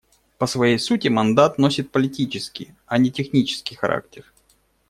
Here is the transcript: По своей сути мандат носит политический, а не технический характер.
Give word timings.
По 0.39 0.47
своей 0.47 0.79
сути 0.79 1.09
мандат 1.09 1.59
носит 1.59 1.91
политический, 1.91 2.73
а 2.87 2.97
не 2.97 3.11
технический 3.11 3.75
характер. 3.75 4.33